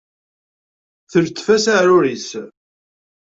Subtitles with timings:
[1.11, 2.27] Teltef-as aεrur-is.